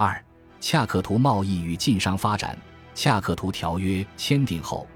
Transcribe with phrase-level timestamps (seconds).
[0.00, 0.16] 二、
[0.60, 2.56] 恰克图贸易与晋商发展。
[2.94, 4.86] 恰克图条约签订后，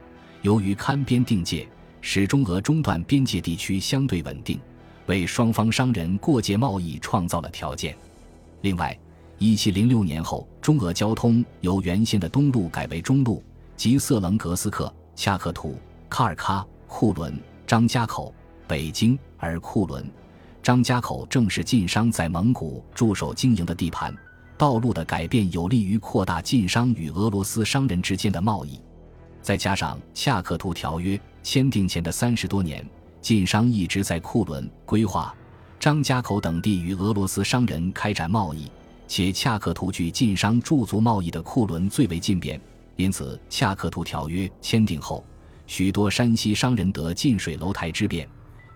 [0.42, 1.68] 由于勘边定界，
[2.00, 4.60] 使中俄中段边界地区相对稳定，
[5.06, 7.96] 为双方商人过界贸易创造了条件。
[8.60, 8.96] 另外，
[9.38, 13.42] 一七零六年后，中俄交通由原先的东路改为中路，
[13.76, 15.76] 即色棱格斯克、恰克图、
[16.08, 18.32] 卡尔喀、库伦、张家口、
[18.68, 20.08] 北京，而库伦、
[20.62, 24.16] 张家口正是晋商在蒙古驻守经营的地盘。
[24.62, 28.78] 道路的改变有利于扩大晋商与俄罗斯商人之间的贸易，
[29.40, 32.88] 再加上恰克图条约签订前的三十多年，
[33.20, 35.34] 晋商一直在库伦、规划、
[35.80, 38.70] 张家口等地与俄罗斯商人开展贸易，
[39.08, 42.60] 且恰克图距晋商驻足贸易的库伦最为近便，
[42.94, 45.24] 因此恰克图条约签订后，
[45.66, 48.28] 许多山西商人得近水楼台之便。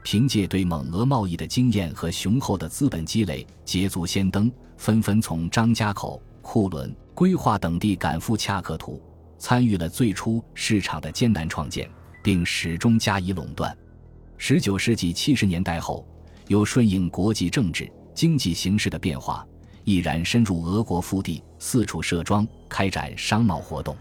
[0.09, 9.03] 凭借对蒙俄贸易的经验和雄厚的资本积累，捷足先登，纷纷从张家口、库伦、规划等地赶赴恰克图，
[9.37, 11.91] 参与了最初市场的艰难创建，
[12.23, 13.77] 并始终加以垄断。
[14.39, 16.07] 十九世纪七十年代后，
[16.47, 19.45] 又顺应国际政治经济形势的变化，
[19.83, 23.97] 毅然深入俄国腹地，四处设庄，开展商贸活动。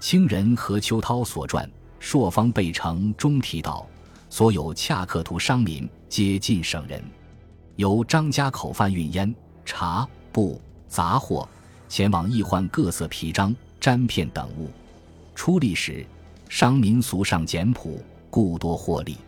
[0.00, 1.68] 清人何秋涛所传
[2.00, 3.86] 《朔方备城》中提到。
[4.36, 7.00] 所有恰克图商民皆晋省人，
[7.76, 9.32] 由张家口贩运烟、
[9.64, 11.48] 茶、布、杂货
[11.88, 14.68] 前往易换各色皮张、毡片等物。
[15.36, 16.04] 出历时，
[16.48, 19.18] 商民俗尚简朴，故多获利。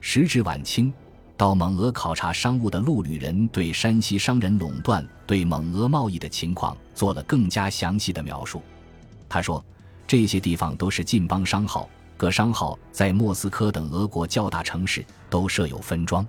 [0.00, 0.92] 时至晚清，
[1.36, 8.60] 到蒙俄考察商务的陆旅人对山西商人垄断对蒙俄贸易的情况做了更加详细的描述。
[9.28, 9.64] 他说
[10.08, 11.88] ：“这些地方都是晋邦商号。”
[12.20, 16.26] 各商号在莫斯科等俄国较大城市都设有分庄。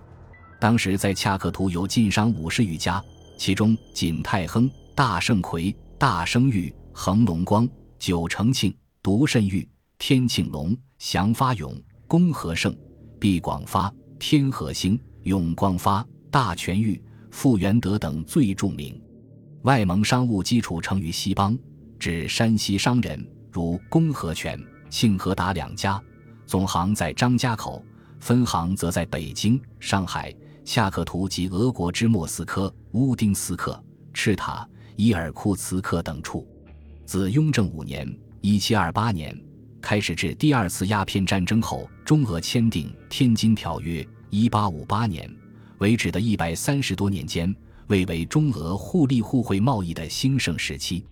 [0.57, 3.03] 当时在恰克图有晋商五十余家，
[3.37, 7.67] 其中锦泰亨、大盛奎、大生玉、恒隆光、
[7.99, 11.75] 九成庆、独慎玉、天庆隆、祥发永、
[12.07, 12.73] 恭和盛、
[13.19, 18.97] 毕广发、天和兴、永光发、大全玉、富元德等最著名。
[19.63, 21.59] 外蒙商务基础成于西邦，
[21.99, 24.57] 指山西商人如恭和全。
[24.91, 25.99] 庆和达两家，
[26.45, 27.83] 总行在张家口，
[28.19, 30.35] 分行则在北京、上海、
[30.65, 33.81] 恰克图及俄国之莫斯科、乌丁斯克、
[34.13, 36.45] 赤塔、伊尔库茨克等处。
[37.05, 38.05] 自雍正五年
[38.41, 39.35] （一七二八年）
[39.81, 45.33] 开始至第二次鸦片战争后，中俄签订《天津条约》（一八五八年）
[45.79, 47.55] 为止的一百三十多年间，
[47.87, 51.05] 谓为中俄互利互惠贸易的兴盛时期。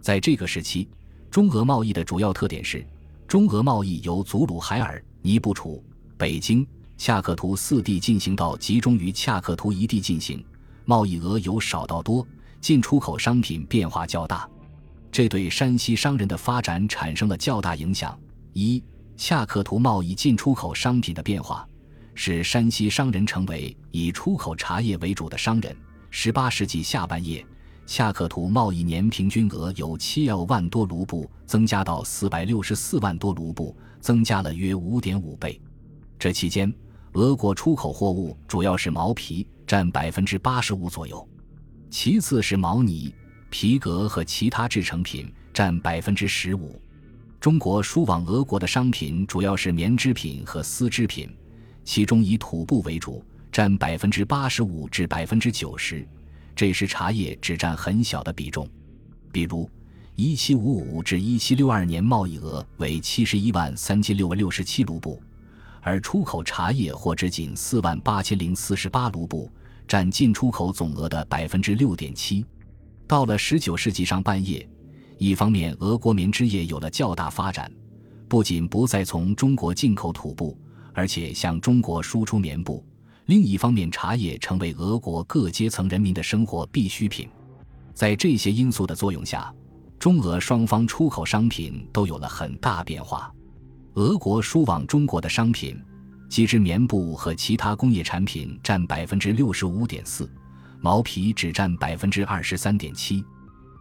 [0.00, 0.88] 在这个时期，
[1.30, 2.84] 中俄贸易的主要特点是。
[3.30, 5.80] 中俄贸易由祖鲁海尔、尼布楚、
[6.18, 6.66] 北京、
[6.98, 10.44] 恰克图四地进行到集中于恰克图一地进行，
[10.84, 12.26] 贸易额由少到多，
[12.60, 14.48] 进出口商品变化较大，
[15.12, 18.18] 这对山西商人的发展产生了较大影响。
[18.52, 18.82] 一、
[19.16, 21.64] 恰克图贸易进出口商品的变化，
[22.16, 25.76] 使山西商人成为以出口茶叶为主的商人。
[26.10, 27.46] 十八世纪下半叶。
[27.92, 35.60] 恰克图贸易年平均额由七幺万多卢布增加到四百六十四万多卢布，增加了约五点五倍。
[36.16, 36.72] 这期间，
[37.14, 41.18] 俄国出口货物主要是毛皮，占百分之八十五左右；
[41.90, 43.12] 其次是毛呢、
[43.50, 46.80] 皮革和其他制成品，占百分之十五。
[47.40, 51.28] 中国输往俄国的商品主要是棉织品和丝织品，
[51.82, 56.06] 其中以土布为主，占百分之八十五至百分之九十。
[56.60, 58.68] 这时茶叶只占很小的比重，
[59.32, 59.66] 比如，
[60.14, 65.18] 一七五五至一七六二年贸易额为七十一万三千六百六十七卢布，
[65.80, 69.50] 而出口茶叶或只仅四万八千零四十八卢布，
[69.88, 72.44] 占进出口总额的百分之六点七。
[73.06, 74.68] 到了十九世纪上半叶，
[75.16, 77.72] 一方面俄国棉织业有了较大发展，
[78.28, 80.54] 不仅不再从中国进口土布，
[80.92, 82.84] 而且向中国输出棉布。
[83.30, 87.28] 另一方面，茶叶成为俄国各阶层人民的生活必需品。
[87.94, 89.54] 在这些因素的作用下，
[90.00, 93.32] 中俄双方出口商品都有了很大变化。
[93.94, 95.80] 俄国输往中国的商品，
[96.28, 100.28] 机织棉布和其他工业产品占百分之六十五点四，
[100.80, 103.24] 毛皮只占百分之二十三点七。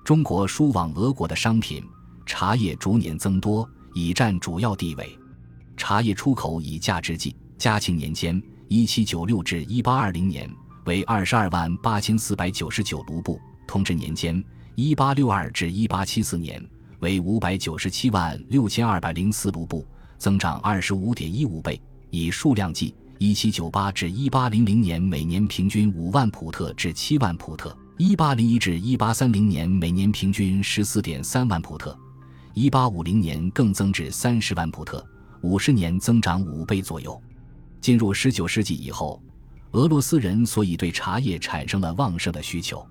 [0.05, 1.83] 中国输往俄国的商品，
[2.23, 5.17] 茶叶逐年增多，已占主要地位。
[5.75, 8.39] 茶叶出口以价值计，嘉庆年间。
[8.71, 10.47] 一七九六至一八二零年
[10.85, 14.43] 为二十二万八千四百九十九卢布，同治年间
[14.75, 16.63] 一八六二至一八七四年
[16.99, 19.83] 为五百九十七万六千二百零四卢布，
[20.19, 21.81] 增长二十五点一五倍。
[22.11, 31.97] 以数量计，一七九八至一八零零年每年平均五万普特至七万普特，一八零一至一八三零年每年平均十四点三万普特，
[32.53, 35.03] 一八五零年更增至三十万普特，
[35.41, 37.19] 五十年增长五倍左右。
[37.81, 39.21] 进入十九世纪以后，
[39.71, 42.85] 俄罗斯人所以对茶叶产生了旺盛的需求，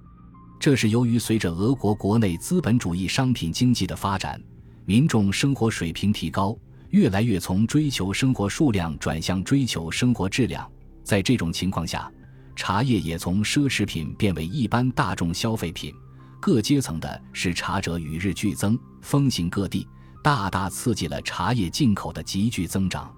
[0.58, 4.40] 这是由于随着俄国国内资本主义商品经济的发展，
[4.85, 6.56] 民众生活水平提高，
[6.90, 10.69] 越来越从追求生活数量转向追求生活质量。
[11.05, 12.11] 在这种情况下，
[12.56, 15.94] 茶叶也从奢侈品变为一般大众消费品，
[16.41, 19.87] 各阶层的视茶者与日俱增，风行各地，
[20.23, 23.14] 大大刺激了茶叶进口的急剧增长。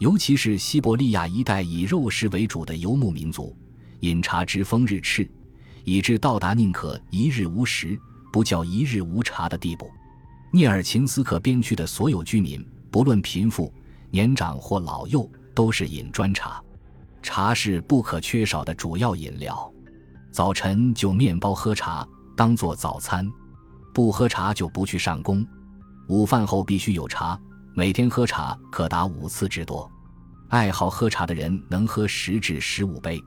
[0.00, 3.54] 尤其是西伯利亚一带以肉食为主的游牧民族，
[4.00, 5.28] 饮茶之风日炽，
[5.84, 8.00] 以致到达宁可一日无食，
[8.32, 9.90] 不叫一日无茶的地步。
[10.50, 13.70] 涅尔琴斯克边区的所有居民，不论贫富、
[14.10, 16.64] 年长或老幼，都是饮砖茶。
[17.22, 19.70] 茶是不可缺少的主要饮料，
[20.32, 23.30] 早晨就面包喝茶当做早餐，
[23.92, 25.46] 不喝茶就不去上工。
[26.08, 27.38] 午饭后必须有茶，
[27.80, 29.90] 每天喝茶可达五次之多。
[30.50, 33.18] 爱好喝茶的人能喝十至十五杯，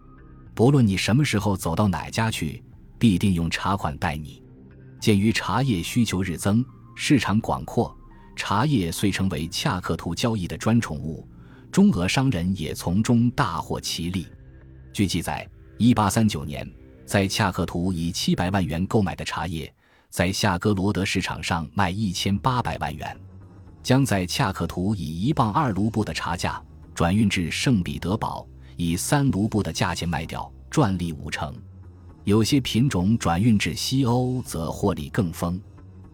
[0.54, 2.64] 不论你什么时候走到哪家去，
[3.00, 4.44] 必定用茶款待你。
[5.02, 6.64] 鉴于茶叶需求日增，
[6.94, 7.98] 市场广阔，
[8.36, 11.28] 茶叶遂成为恰克图交易的专宠物。
[11.72, 14.28] 中俄商人也从中大获其利。
[14.94, 16.72] 据记载，一八三九年，
[17.08, 19.74] 在恰克图以七百万元购买的茶叶，
[20.12, 23.20] 在夏哥罗德市场上卖一千八百万元，
[23.84, 26.60] 将在恰克图以一磅二卢布的茶价
[26.96, 28.48] 转运至圣彼得堡，
[28.78, 31.54] 以三卢布的价钱卖掉，赚利五成。
[32.24, 35.62] 有些品种转运至西欧，则获利更丰。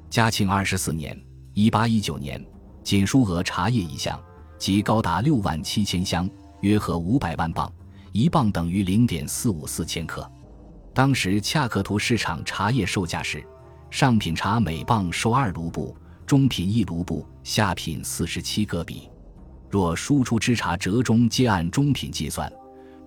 [0.10, 1.16] 嘉庆二十四年
[1.54, 2.44] （一八一九年），
[2.84, 4.20] 仅输俄茶叶一项。
[4.58, 6.30] 即高达六万七千箱，
[6.60, 7.72] 约合五百万磅，
[8.12, 10.30] 一磅等于零点四五四千克。
[10.94, 13.42] 当时恰克图市场茶叶售价是：
[13.90, 15.96] 上品茶每磅收二卢布，
[16.30, 19.10] 中品一卢布，下品四十七戈比。
[19.68, 22.54] 若输出之茶折中皆按中品计算，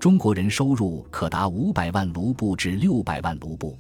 [0.01, 3.79] 中国人收入可达五百万卢布至六百万卢布。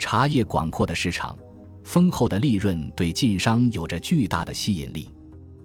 [0.00, 1.38] 茶叶广阔的市场，
[1.84, 5.08] 丰厚的利润，对晋商有着巨大的吸引力。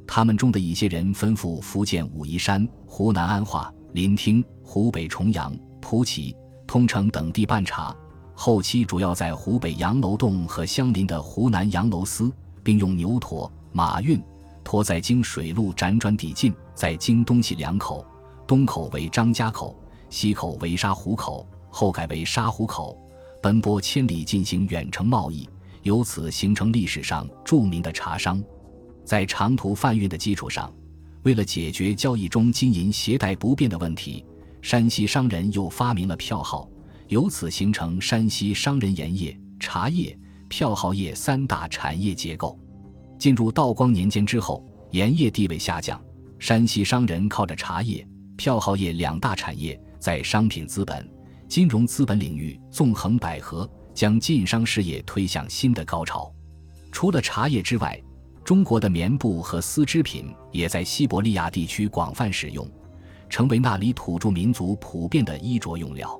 [0.05, 6.35] 他们中的一些人吩咐福建武夷山、湖南安化、临听、湖北重阳、蒲圻、
[6.67, 7.95] 通城等地办茶，
[8.35, 12.31] 后期主要在湖北杨楼洞和相邻的湖南杨楼司，
[12.67, 14.21] 并用牛驼、马运
[14.61, 18.05] 拖在经水路辗转抵近，在经东西两口，
[18.45, 19.73] 东口为张家口，
[20.09, 22.99] 西口为沙湖口，后改为沙湖口，
[23.41, 25.47] 奔波千里进行远程贸易，
[25.83, 28.43] 由此形成历史上著名的茶商。
[29.05, 30.69] 在长途贩运的基础上，
[31.23, 34.25] 为了解决交易中金银携带不便的问题，
[34.61, 36.69] 山西商人又发明了票号，
[37.07, 42.57] 由此形成山西商人盐业、茶叶、票号业三大产业结构。
[43.19, 45.99] 进入道光年间之后，盐业地位下降，
[46.39, 51.09] 山西商人靠着茶叶、票号业两大产业，在商品资本、
[51.47, 56.31] 金融资本领域纵横捭阖，将晋商事业推向新的高潮。
[56.91, 57.99] 除了茶叶之外，
[58.43, 62.69] 中国的棉布和丝织品也在西伯利亚地区广泛使用，
[63.29, 66.17] 成为那里土著民族普遍的衣着用料。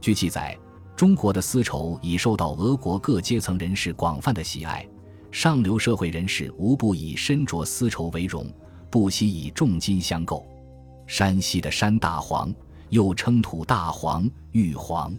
[0.00, 0.56] 据记载，
[0.96, 4.88] 中国的丝绸已受到俄国各阶层人士广泛的喜爱，
[5.30, 8.50] 上流社会人士无不以身着丝绸为荣，
[8.90, 10.46] 不惜以重金相购。
[11.06, 12.52] 山西的山大黄，
[12.88, 15.14] 又称土大黄、玉黄，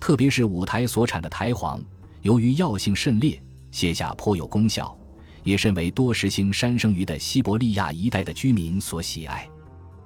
[0.00, 1.78] 特别是五台所产的台黄，
[2.22, 3.38] 由于药性甚烈，
[3.70, 4.96] 卸下颇有功效。
[5.44, 9.46] 也甚为多食性山生鱼的西伯利亚一带的居民所喜爱。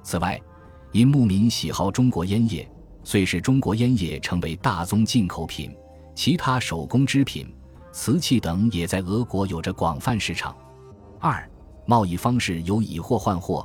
[0.02, 0.40] 此外，
[0.92, 2.66] 因牧民喜好中国烟叶，
[3.06, 5.72] 遂使中国烟叶成为大宗进口品。
[6.12, 7.46] 其他手工织品、
[7.92, 10.56] 瓷器等也在俄国有着广泛市场。
[11.20, 11.48] 二、
[11.86, 13.64] 贸易方式由以货换货，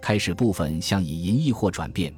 [0.00, 2.14] 开始部分向以银易货转变，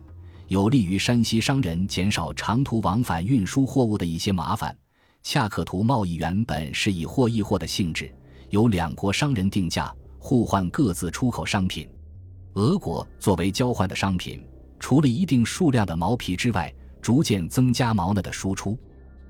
[0.46, 4.76] 有利于山西商人减少长途往返运输货物的一些麻烦。
[5.24, 8.14] 恰克图贸易原本是以货易货的性质。
[8.50, 11.88] 由两国商人定价，互换各自出口商品。
[12.54, 14.44] 俄国作为交换的商品，
[14.80, 18.76] 除了一定数量的毛皮之外，逐渐增加毛呢的输出。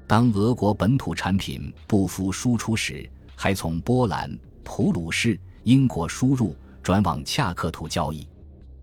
[0.07, 8.27] 当俄国本土产品不敷输出时，还从波兰、普鲁士、英国输入，转往恰克图交易。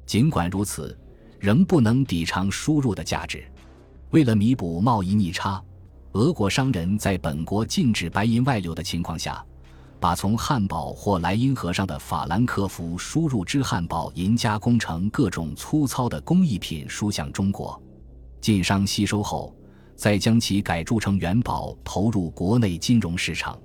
[0.06, 0.98] 尽管如此，
[1.40, 3.44] 仍不能抵偿输入的价值。
[4.12, 5.62] 为了弥补贸易逆差，
[6.14, 9.44] 俄国商人在本国禁止白银外流的情况下。
[10.00, 17.82] 把从汉堡或莱茵河上的法兰克福输入之汉堡银加工成各种粗糙的工艺品输向中国，
[18.40, 19.56] 晋商吸收后，
[19.96, 23.58] 再将其改铸成元宝，投入国内金融市场。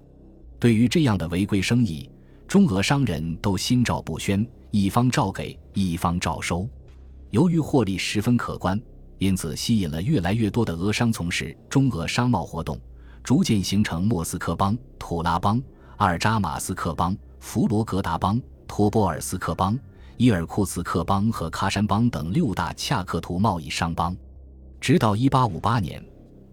[0.58, 2.08] 对于这样的违规生意，
[2.48, 6.66] 中俄商人都心照不宣，一方照给，一方照收。
[7.30, 8.80] 由于获利十分可观，
[9.18, 12.80] 因此吸引了越来越多的俄商从事中俄商贸活动，
[13.22, 15.60] 逐渐形成莫斯科帮、土拉帮、
[16.02, 19.78] 阿尔扎马斯克邦、弗罗格达邦、托波尔斯克邦。
[20.16, 24.16] 伊尔库茨克邦和喀山邦等六大恰克图贸易商帮，
[24.80, 26.04] 直到1858年，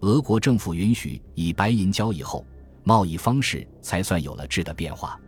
[0.02, 2.46] 俄国政府允许以白银交易后，
[2.84, 5.18] 贸易方式才算有了质的变化。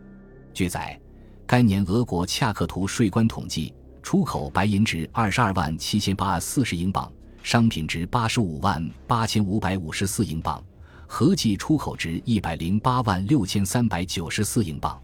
[0.53, 0.97] 据载，
[1.45, 7.11] 该年俄国恰克图税关统计，出口白银值22万7840英镑，
[7.43, 10.63] 商品值85万8554英镑，
[11.15, 14.99] 合计出口值108万6394英镑。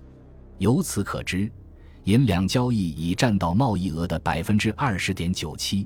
[0.57, 1.47] 由此可知。
[2.05, 5.85] 银两交易已占到贸易额的百分之二十点九七。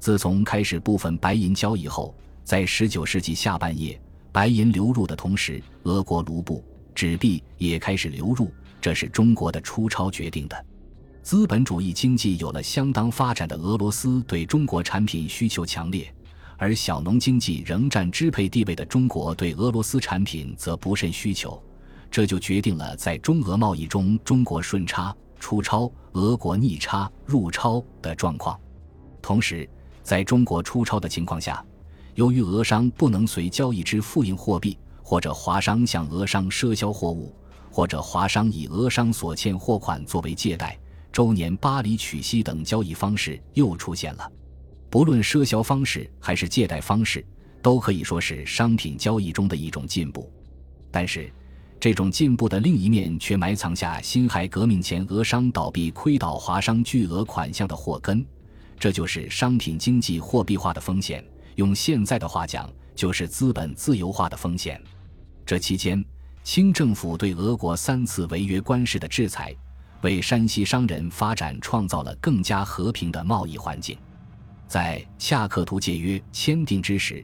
[0.00, 4.02] 自从开始部分白银交易后，在十九世纪下半叶，
[4.32, 8.50] 白银流入的同时，俄国卢布、纸币也开始流入，
[8.80, 10.66] 这是中国的出超决定的。
[11.22, 16.12] 资本主义经济有了相当发展的俄罗斯对中国产品需求强烈，
[16.62, 21.60] 而小农经济仍占支配地位的中国对俄罗斯产品则不甚需求，
[22.08, 25.12] 这就决定了在中俄贸易中中国顺差。
[25.40, 28.56] 出超，俄国逆差入超的状况。
[29.20, 29.68] 同时，
[30.04, 31.64] 在中国出超的情况下，
[32.14, 37.34] 由于俄商不能随交易之付印货币，或者华商向俄商赊销货物，
[37.72, 40.78] 或者华商以俄商所欠货款作为借贷，
[41.10, 44.30] 周年巴黎取息等交易方式又出现了。
[44.92, 47.24] 不论赊销方式还是借贷方式，
[47.62, 50.30] 都可以说是商品交易中的一种进步。
[50.90, 51.32] 但是，
[51.80, 58.22] 这种进步的另一面，却埋藏下辛亥革命前俄商倒闭、亏倒华商巨额款项的祸根，
[58.78, 61.24] 这就是商品经济货币化的风险。
[61.54, 64.78] 用现在的话讲，就是资本自由化的风险。
[65.46, 66.04] 这期间，
[66.44, 69.56] 清政府对俄国三次违约官事的制裁，
[70.02, 73.96] 为山西商人发展创造了更加和平的贸易环境。
[74.72, 77.22] 在恰克图界约签订之时，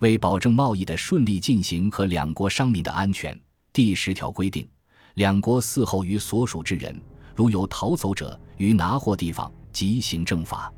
[0.00, 3.34] 为保证贸易的顺利进行和两国商民的安全。
[3.72, 4.68] 第十条规定，
[5.14, 6.94] 两国嗣后于所属之人，
[7.34, 10.70] 如有逃走者，于拿货地方即行正法；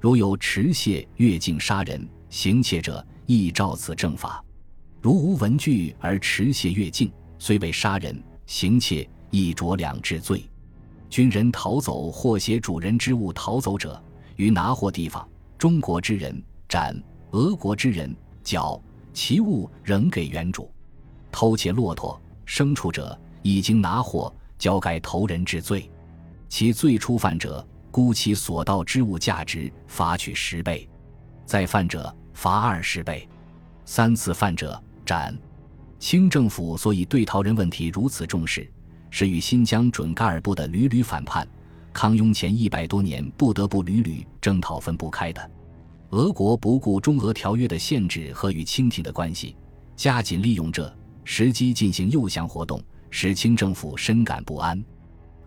[0.00, 4.42] 如有持械越境杀人、行窃者，亦照此正法。
[5.02, 10.48] 如无文具而持械越境，虽为杀人、行窃，亦着两治罪。
[11.10, 14.02] 军人逃走或携主人之物逃走者，
[14.36, 16.96] 于拿货地方，中国之人斩，
[17.32, 18.80] 俄国之人绞，
[19.12, 20.72] 其物仍给原主。
[21.32, 22.18] 偷窃骆驼。
[22.46, 25.90] 牲畜者，已经拿货，交改投人治罪；
[26.48, 30.88] 其最初犯者，估其所盗之物价值，罚取十倍；
[31.44, 33.28] 再犯者，罚二十倍；
[33.84, 35.36] 三次犯者，斩。
[35.98, 38.70] 清政府所以对逃人问题如此重视，
[39.10, 41.46] 是与新疆准噶尔部的屡屡反叛、
[41.98, 45.50] 康雍前一百多年不得不屡屡征讨分不开的。
[46.10, 49.56] 俄国不顾中俄条约的限制和与清廷的关系，
[49.96, 50.96] 加紧利用这。
[51.24, 54.80] 时机进行诱降活动，使清政府深感不安，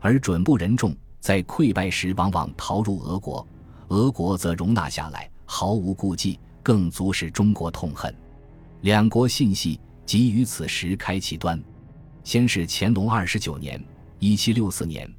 [0.01, 3.47] 而准部人众在溃败时往往逃入俄国，
[3.87, 8.13] 俄国则容纳下来，毫无顾忌，更足使中国痛恨。
[8.81, 11.63] 两国信息即于此时开其端。
[12.25, 13.81] 先是乾隆二十九年
[14.19, 15.09] （一七六四年），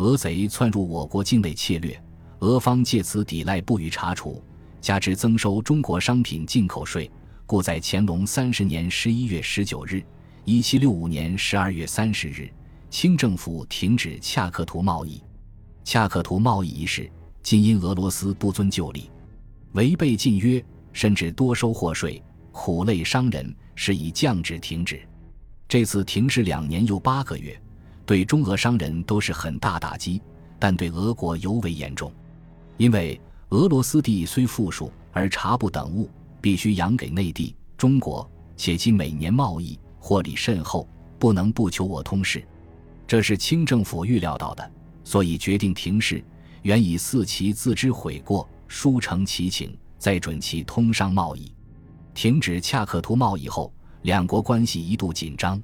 [0.00, 2.02] 俄贼窜入我国境内窃掠，
[2.38, 4.42] 俄方借此抵赖不予查处，
[4.80, 7.10] 加之增收中国商品进口税。
[7.44, 10.02] 故在乾隆三十年十一月十九日
[10.46, 12.50] （一七六五年十二月三十日），
[12.88, 15.22] 清政府停止恰克图贸易。
[15.84, 17.10] 恰克图贸易一事，
[17.42, 19.10] 今因俄罗斯不遵旧例，
[19.72, 20.64] 违背禁约，
[20.94, 24.98] 甚至多收货税，苦累商人，是以降旨停止。
[25.68, 27.60] 这次停驶两年又八个月，
[28.10, 30.20] 对中俄商人都是很大打击，
[30.58, 32.12] 但对俄国尤为严重，
[32.76, 36.10] 因为俄罗斯地虽富庶，而茶布等物。
[36.40, 40.88] 必须养给内地、中国，且其每年贸易获利甚厚，
[41.20, 42.44] 不能不求我通事。
[43.06, 44.72] 这是清政府预料到的，
[45.04, 46.20] 所以决定停事，
[46.62, 51.54] 原以四其自知悔过，书成其请，再准其通商贸易。
[52.12, 55.62] 停止恰克图贸易后，两国关系一度紧张。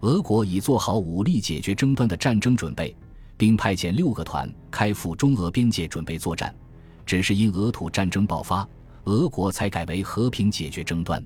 [0.00, 2.94] 俄国已做好武力解决争端的战争准备，
[3.36, 6.54] 并派遣六个团开赴中俄边界准备作战，
[7.04, 8.68] 只是因俄土战争爆发。
[9.04, 11.24] 俄国才改为和平解决争端，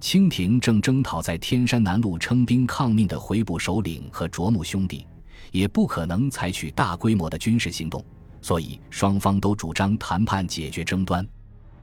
[0.00, 5.06] 清廷正征讨在天山南路称兵抗命的回部首领和卓木兄弟，
[5.52, 8.02] 也不可能采取大规模的军事行动，
[8.40, 11.26] 所以双方都主张谈判解决争端。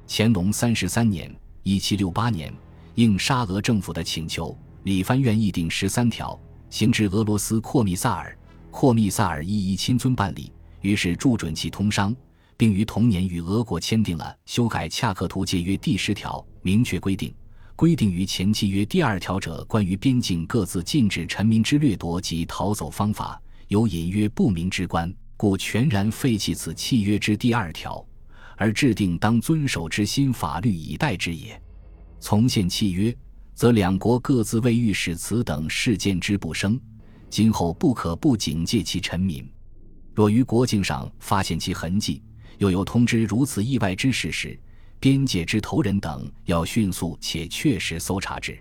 [0.07, 1.31] 乾隆三十三年
[1.62, 2.51] （一七六八年），
[2.96, 8.38] 应沙俄政府的请求，里藩院议定十三条，行至俄罗斯阔密萨尔，
[8.72, 12.15] 阔密萨尔一一亲遵办理，于是注准其通商，
[12.55, 17.34] 并于同年与俄国签订了修改恰克图界约第十条，明确规定，
[17.75, 28.05] 规定于前契约第二条者关于边境各自禁止臣民之掠夺及逃走方法，有隐约不明之关，故全然废弃此契约之第二条，
[28.55, 31.62] 而制定当遵守之新法律以待之也。
[32.19, 33.15] 从现契约，
[33.57, 36.79] 则两国各自为御史此等事件之不生，
[37.27, 39.49] 今后不可不警戒其臣民。
[40.13, 42.21] 若于国境上发现其痕迹，
[42.59, 44.59] 又有通知如此意外之事时，
[44.99, 48.55] 边界之头人等要迅速且确实搜查之。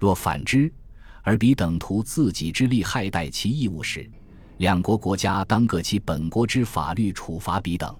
[0.00, 0.68] 若反之，
[1.22, 4.10] 而彼等图自己之力害待其义务时，
[4.56, 7.96] 两国国家当各其本国之法律处罚彼等。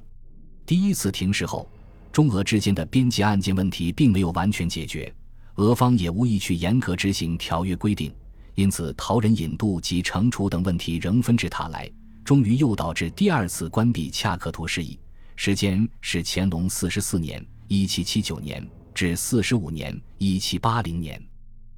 [0.67, 1.69] 第一次停事后。
[2.11, 5.13] 中俄之间的边界案件问题并没有完全解决，
[5.57, 8.13] 俄方也无意去严格执行条约规定，
[8.57, 11.89] 因此逃人引渡及惩处等问题仍纷至沓来，
[12.25, 14.99] 终于又导致第二次关闭恰克图事宜，
[15.37, 21.23] 时间是乾隆四十四年（一七七九年）至四十五年（一七八零年）。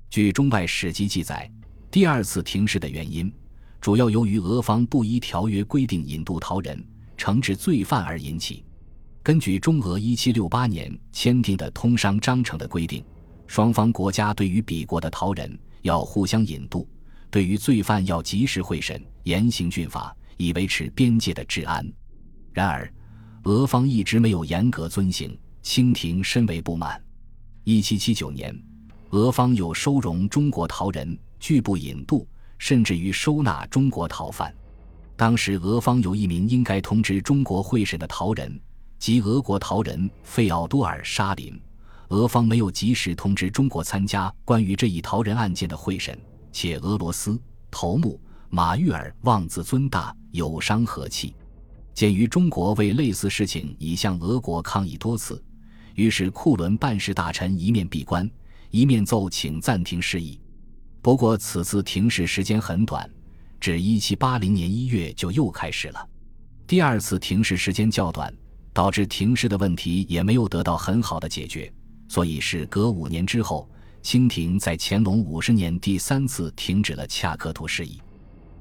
[0.09, 1.50] 据中外史籍记载，
[1.90, 3.30] 第二次停事的原因，
[3.78, 6.83] 主要由于俄方不依条约规定引渡逃人、
[7.18, 8.64] 惩治罪犯而引起。
[9.23, 13.04] 根据中俄一七六八年签订的通商章程的规定，
[13.46, 16.88] 双方国家对于彼国的逃人要互相引渡，
[17.30, 21.86] 对于罪犯要及时会审，严刑峻法，以维持边界的治安。
[22.52, 22.92] 然而，
[23.44, 27.00] 俄方一直没有严格遵行，清廷深为不满。
[27.64, 28.56] 一七七九年，
[29.10, 32.26] 俄方有收容中国逃人，拒不引渡，
[32.58, 34.54] 甚至于收纳中国逃犯。
[35.16, 38.60] 当时，俄方有一名应该通知中国会审的逃人。
[38.98, 41.60] 即俄国逃人费奥多尔·沙林，
[42.08, 46.18] 俄方没有及时通知中国参加关于这一逃人案件的会审，
[46.52, 51.34] 且俄罗斯头目马玉尔妄自尊大，有伤和气。
[51.94, 55.42] 鉴于中国为类似事情已向俄国抗议多次，
[55.94, 58.31] 于是库伦办事大臣一面闭关，
[58.70, 60.40] 一面奏请暂停事宜。
[61.02, 63.09] 不过此次停事时间很短，
[63.59, 66.09] 至一七八零年一月就又开始了。
[66.66, 68.33] 第二次停事时间较短。
[68.76, 71.72] 导致停事的问题也没有得到很好的解决，
[72.09, 73.69] 所以是隔五年之后，
[74.03, 78.01] 清廷在乾隆五十年第三次停止了恰克图事宜。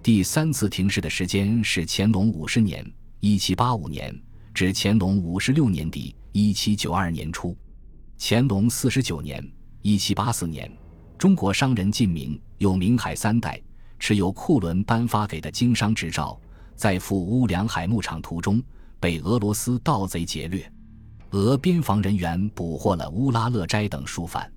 [0.01, 2.85] 第三次停市的时间是乾隆五十年
[3.19, 4.15] （一七八五年）
[4.53, 7.55] 至乾隆五十六年底（一七九二年初）。
[8.19, 9.43] 乾隆四十九年
[9.81, 10.71] （一七八四年），
[11.17, 13.61] 中国商人晋明有明海三代，
[13.99, 16.39] 持有库伦颁发给的经商执照，
[16.75, 18.61] 在赴乌梁海牧场途中。
[18.97, 20.71] 被俄罗斯盗贼劫掠，
[21.35, 24.49] 俄边防人员捕获了乌拉勒斋等数犯。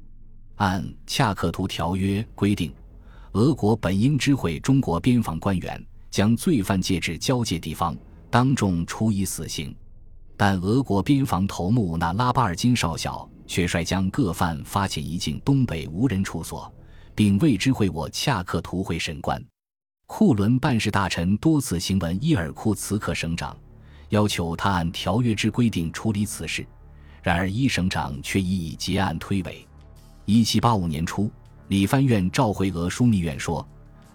[0.55, 2.73] 按恰克图条约规定，
[3.33, 7.97] 俄国本应知会中国边防官员，将罪犯借至交界地方，
[8.31, 9.75] 当众处以死刑。
[10.37, 16.73] 但俄国边防头目那拉巴尔金少校却率将各犯发遣移境东北无人处所，
[17.13, 19.45] 并未知会我恰克图会审官。
[20.07, 23.57] 库伦办事大臣多次行文伊尔库茨克省长。
[24.11, 26.67] 要求他按条约之规定处理此事，
[27.23, 29.55] 然而一省长却已以结案推诿。
[30.25, 31.31] 一七八五年初，
[31.69, 33.67] 理藩院召回俄枢密院说：“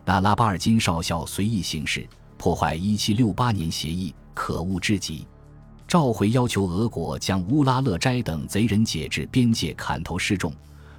[0.05, 5.25] 那拉巴尔金少校随意行事，破坏一七六八年协议，可恶至极。”
[5.87, 10.51] 召回要求俄国将乌拉勒斋等贼人解至边界砍头示众，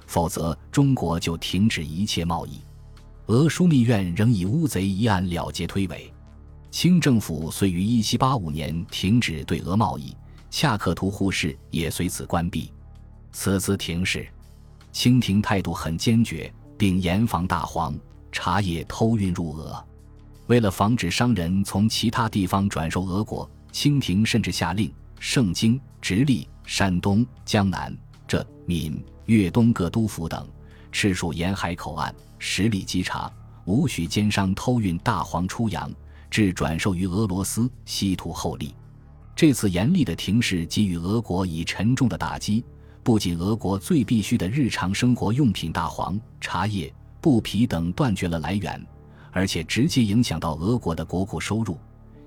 [0.07, 2.61] 否则中国就停止一切贸易。
[3.25, 6.09] 俄枢密院仍以乌贼一案了结推诿。
[6.75, 10.13] 清政府遂于1785年停止对俄贸易，
[10.51, 12.69] 恰克图互市也随此关闭。
[13.31, 14.27] 此次停市，
[14.91, 17.97] 清廷态度很坚决，并严防大黄
[18.29, 19.81] 茶叶偷运入俄。
[20.47, 30.45] 为了防止商人从其他地方转售俄国，清廷甚至下令盛京、直隶、山东、江南、浙、闽、粤东各督府等，
[30.91, 33.31] 赤属沿海口岸实力稽查，
[33.63, 35.89] 无许奸商偷运大黄出洋。
[36.35, 38.75] 至转售于俄罗斯，稀土厚利。
[39.37, 42.61] 这次严厉的停市给予俄国以沉重的打击，
[43.03, 48.85] 不仅俄国最必需的日常生活用品大黄、茶叶、布匹等断绝了来源，
[49.31, 51.77] 而且直接影响到俄国的国库收入。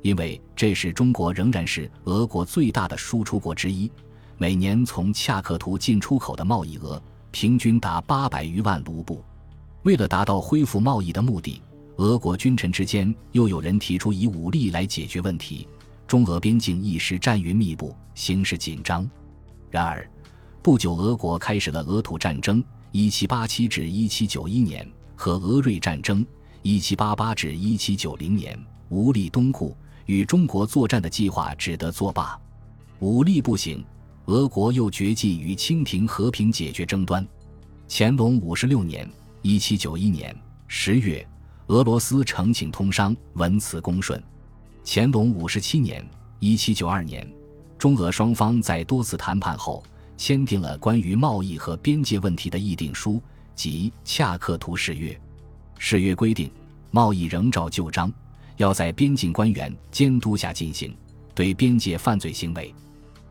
[0.00, 3.92] 因为这时中国仍然是俄国最大的输出国之一，
[4.38, 6.98] 每年从恰克图进出口的贸易额
[7.30, 9.22] 平均达八百余万卢布。
[9.82, 11.60] 为了达到恢复贸易的目的。
[11.98, 15.66] 俄国君臣之间又有人提出以武力来解决问题，
[16.06, 19.08] 中俄边境一时战云密布，形势紧张。
[19.68, 20.08] 然而，
[20.62, 26.24] 不久俄国开始了俄土战争，（1787 至1791年）和俄瑞战争
[26.62, 28.56] （1788 至1790年）
[28.90, 32.40] 无力东顾，与中国作战的计划只得作罢。
[33.00, 33.84] 武力不行，
[34.26, 37.26] 俄国又决计与清廷和平解决争端。
[37.88, 39.10] 乾隆五十六年
[39.42, 40.32] （一七九一年）
[40.68, 41.26] 十月，
[41.68, 44.22] 俄罗斯呈请通商，文辞恭顺。
[44.86, 46.02] 乾隆五十七年
[46.40, 47.30] （一七九二年），
[47.76, 49.84] 中俄双方在多次谈判后，
[50.16, 53.20] 签订了关于贸易和边界问题的议定书，
[53.54, 55.12] 即《恰克图誓约》。
[55.78, 56.50] 誓约规定，
[56.90, 58.10] 贸易仍照旧章，
[58.56, 60.96] 要在边境官员监督下进行，
[61.34, 62.74] 对边界犯罪行为，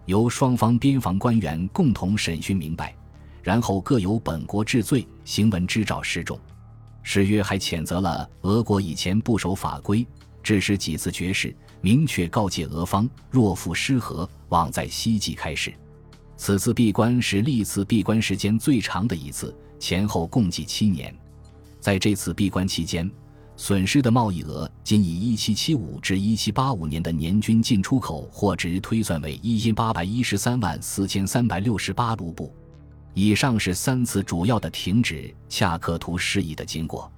[0.06, 2.96] 由双方边防官员共同审讯明白。
[3.42, 6.40] 然后各有本国治罪，行文之诏示众。
[7.10, 10.06] 誓约还谴责了俄国以前不守法规，
[10.44, 15.74] 致使几次绝事，明确告诫俄方若复失和，枉在希冀开始。
[16.36, 21.16] 此次闭关是历次闭关时间最长的一次，前后共计七年。
[21.80, 23.10] 在这次闭关期间，
[23.56, 32.54] 损失的贸易额仅以1775至1785年的年均进出口货值推算为一千八百一十三万四千三百六十八卢布。
[33.20, 37.12] 以上是三次主要的停止恰克图示意的经过，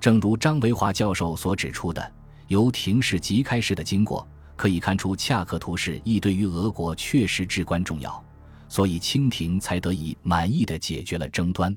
[0.00, 2.12] 正如张维华教授所指出的，
[2.48, 4.26] 由停事即开始的经过
[4.56, 8.24] 可以看出，恰克图示意对于俄国确实至关重要，
[8.70, 11.76] 所以清廷才得以满意的解决了争端。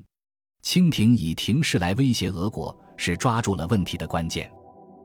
[0.62, 4.50] 清廷以停事来威胁俄国，是抓住了问题的关键。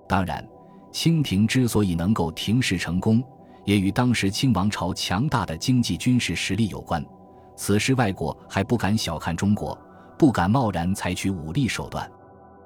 [0.07, 0.41] 当然，
[0.89, 3.21] 清廷之所以能够停事成功，
[3.65, 7.05] 也与当时清王朝强大的经济军事实力有关。
[7.55, 9.77] 此时，外国还不敢小看中国，
[10.17, 12.09] 不敢贸然采取武力手段。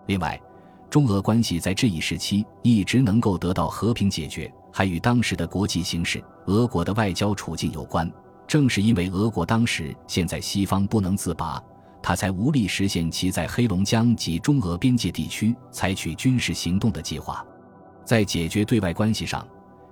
[0.06, 0.39] 另外，
[0.89, 8.10] 中俄关系在这一时期一直能够得到和平解决，还与当时的国际形势、俄国的外交处境有关。
[8.47, 11.62] 正是因为俄国当时现在西方不能自拔，
[12.02, 17.45] 他才无力实现其在黑龙江及中俄边界地区采取军事行动的计划。
[18.06, 19.45] 在解决对外关系上，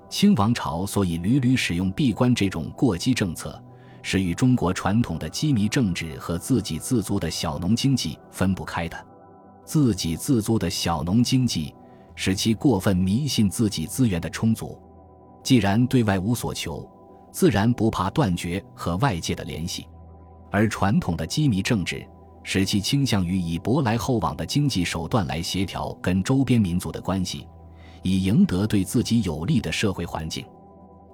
[0.10, 3.62] 清王朝所以屡屡使用闭关这种过激政策。
[4.08, 8.96] 是与中国传统的机密政治和自给自足的小农经济分不开的。
[9.63, 11.74] 自给自足的小农经济
[12.13, 14.80] 使其过分迷信自己资源的充足，
[15.41, 16.88] 既然对外无所求，
[17.32, 19.86] 自然不怕断绝和外界的联系；
[20.52, 22.08] 而传统的机密政治
[22.44, 27.48] 使其倾向于以舶来后往的经济手段来协调跟周边民族的关系，
[28.04, 30.46] 以赢得对自己有利的社会环境。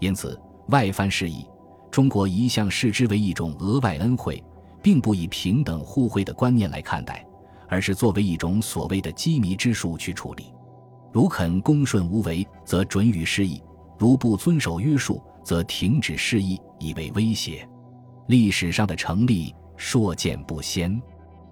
[0.02, 1.46] 因此，外藩事宜。
[1.92, 4.42] 中国一向视之为一种额外恩惠，
[4.82, 7.26] 并不以平等互惠的观念来看待，
[7.68, 10.54] 而是作为一种所谓的机密之术去处理。
[11.12, 13.62] 如肯恭顺无为，则准予施意；
[14.00, 17.68] 如不遵守约束，则停止示意，以为威胁。
[18.28, 21.02] 历史上的成立硕见不鲜。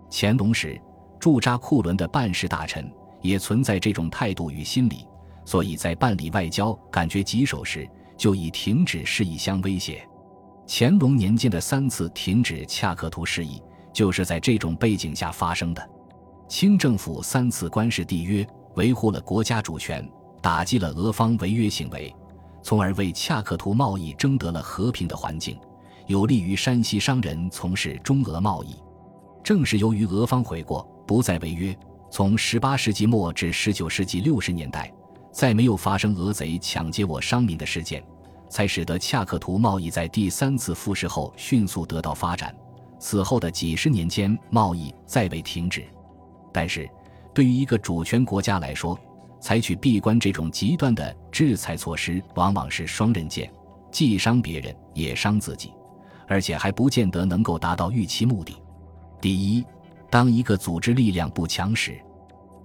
[0.09, 0.81] 乾隆时
[1.19, 2.89] 驻扎库伦的办事大臣
[3.21, 5.05] 也存在这种态度与心理，
[5.43, 10.07] 所以在办理外交感觉棘手时，就以停止示意相威胁。
[10.71, 13.59] 乾隆年间的三次停止恰克图示意，
[13.91, 15.89] 就是在这种背景下发生的。
[16.47, 20.07] 清政府三次官事缔约，维护了国家主权，
[20.43, 22.15] 打击了俄方违约行为，
[22.61, 25.59] 从而为恰克图贸易争得了和平的环境，
[26.05, 28.75] 有利于山西商人从事中俄贸易。
[29.43, 31.75] 正是由于俄方悔过，不再违约，
[32.11, 34.93] 从18世纪末至19世纪60年代，
[35.31, 38.03] 再没有发生俄贼抢劫我商民的事件。
[38.49, 42.53] 才使得恰克图贸易在第三次复试后迅速得到发展。
[42.99, 45.85] 此后的几十年间，贸易再未停止。
[46.51, 46.89] 但是，
[47.33, 48.99] 对于一个主权国家来说，
[49.39, 53.49] 采取闭关这种极端的制裁措施，往往是双刃剑，
[53.89, 55.71] 既伤别人，也伤自己，
[56.27, 58.57] 而且还不见得能够达到预期目的。
[59.21, 59.63] 第一，
[60.09, 61.97] 当一个组织力量不强时，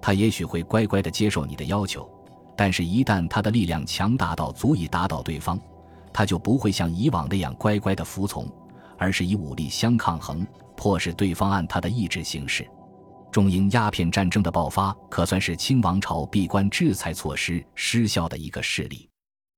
[0.01, 2.03] 他也许会乖乖地接受你的要求；
[2.57, 5.57] 但是，一旦他的力量强大到足以打倒对方，
[6.14, 8.48] 他就不会像以往那样乖乖的服从，
[8.96, 10.46] 而是以武力相抗衡，
[10.77, 12.64] 迫使对方按他的意志行事。
[13.33, 19.09] 中英鸦片战争的爆发，可算是清王朝闭关制裁措施失效的一个事例。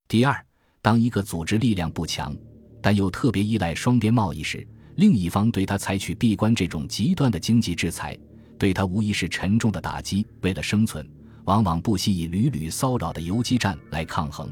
[0.09, 0.35] 第二，
[0.81, 2.35] 当一个组织力量不强，
[2.81, 8.17] 但又特别依赖双边贸易时，另一方对他采取闭关这种极端的经济制裁，
[8.59, 10.27] 对他无疑是沉重的打击。
[10.41, 11.07] 为了生存，
[11.45, 14.51] 往往不惜以屡屡骚扰的游击战来抗衡。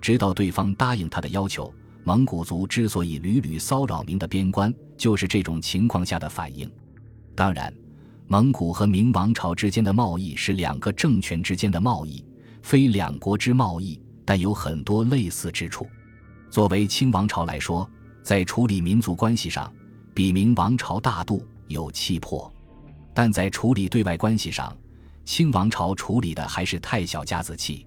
[0.00, 1.72] 直到对方答应他的要求，
[2.04, 6.70] 蒙古族之所以屡屡骚扰明的边关，就是这种情况下的反应。
[7.34, 7.72] 当然，
[8.28, 12.24] 蒙古和明王朝之间的贸易是两个政权之间的贸易，
[12.62, 15.86] 非两国之贸易，但有很多类似之处。
[16.50, 17.88] 作为清王朝来说，
[18.22, 19.72] 在处理民族关系上，
[20.14, 22.52] 比明王朝大度有气魄。
[23.12, 24.76] 但在处理对外关系上，
[25.24, 27.86] 清王朝处理的还是太小家子气。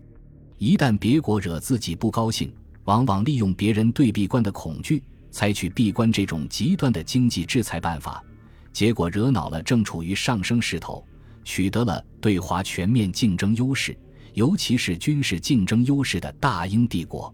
[0.60, 8.22] 一旦别国惹自己不高兴，往往利用别人对闭关的恐惧，采取闭关这种极端的经济制裁办法，
[8.74, 11.02] 结果惹恼了正处于上升势头、
[11.46, 13.98] 取得了对华全面竞争优势，
[14.34, 17.34] 尤其是军事竞争优势的大英帝国。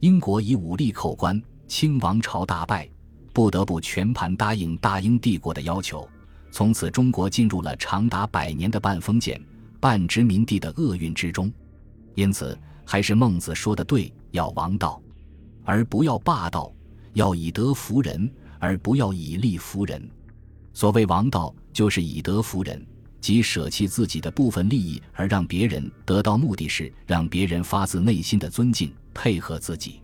[0.00, 2.88] 英国以武力扣关，清王朝大败，
[3.32, 6.06] 不得不全盘答应大英帝国的要求。
[6.50, 9.40] 从此，中国进入了长达百年的半封建、
[9.78, 11.48] 半殖民地的厄运之中。
[12.16, 15.00] 因此，还是孟子说的对：要王道，
[15.64, 16.74] 而不要霸道；
[17.12, 20.10] 要以德服人，而不要以利服人。
[20.72, 22.84] 所谓王道，就是以德服人，
[23.20, 30.00] 即舍弃自己的部分利益，而让别人得到，目的是让别人发自内心的尊敬、配合自己。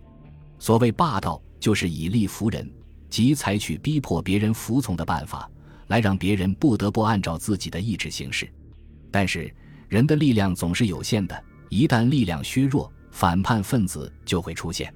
[0.59, 2.71] 所谓霸道，就是以利服人，
[3.09, 5.49] 即采取逼迫别人服从的办法，
[5.87, 8.47] 来让别人不得不按照自己的意志行事。
[9.09, 9.51] 但是，
[9.89, 11.43] 人的力量总是有限的。
[11.73, 14.93] 一旦力量削弱，反叛分子就会出现。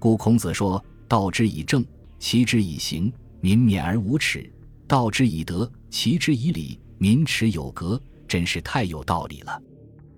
[0.00, 1.86] 故孔子说：“道之以政，
[2.18, 4.40] 齐之以刑，民免而无耻；
[4.88, 9.62] 道之以德，齐之以礼，民耻有格。”真是太有道理了。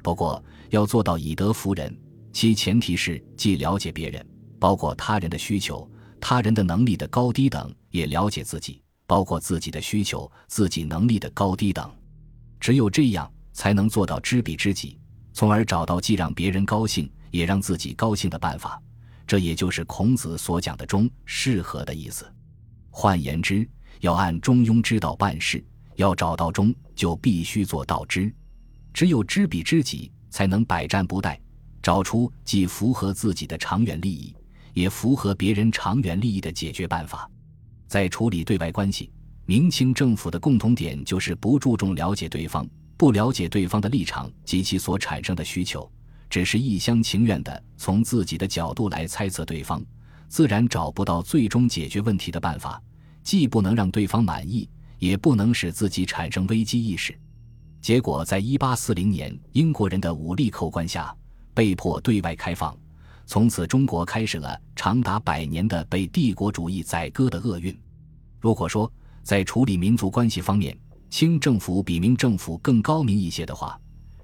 [0.02, 1.94] 不过，要做到以德服人，
[2.32, 4.26] 其前提是既了解别人，
[4.58, 11.88] 包括他人的需求、他人的能力的高低等，也了解自己，包括自己的需求、自己能力的高低等。
[12.58, 14.98] 只有这样，才能做到知彼知己。
[15.32, 18.80] 从而找到既让别人高兴也让自己高兴的办法，
[19.26, 22.30] 这也就是孔子所讲的“中适合”的意思。
[22.90, 23.68] 换言之，
[24.00, 25.64] 要按中庸之道办事，
[25.96, 28.32] 要找到中，就必须做道知。
[28.92, 31.38] 只有知彼知己，才能百战不殆，
[31.80, 34.34] 找出既符合自己的长远利益，
[34.74, 37.30] 也符合别人长远利益的解决办法。
[37.86, 39.12] 在处理对外关系，
[39.46, 42.68] 明清政府的共同点就是不注重了解对方。
[43.00, 45.90] 不了解对方的立场及其所产生的需求，
[46.28, 49.82] 只是一厢情愿的从自己的角度来猜测对方，
[50.28, 52.78] 自然找不到最终解决问题的办法，
[53.22, 57.18] 既不能让对方满意，也不能使自己产生危机意识。
[57.80, 61.16] 结果，在一八四零年，英国人的武力扣关下，
[61.54, 62.76] 被迫对外开放，
[63.24, 67.74] 从此中国开始了长达百年的被帝国主义宰割的厄运。
[68.38, 70.76] 如果说在处理民族关系方面，
[71.10, 73.78] 清政府比明政府更高明一些的话，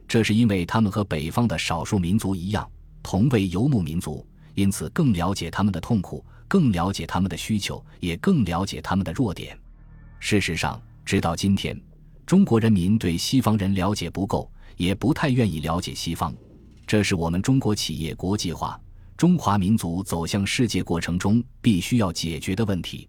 [0.07, 2.67] 这是因为他们和北方的少数民族一样，
[3.03, 9.59] 同为游牧民族，因此更了解他们的痛苦，更了解他们的需求，也更了解他们的弱点。
[10.21, 11.79] 事实上，直到今天，
[12.25, 16.33] 中国人民对西方人了解不够，也不太愿意了解西方，
[16.87, 18.81] 这是我们中国企业国际化、
[19.17, 23.09] 中华民族走向世界过程中必须要解决的问题。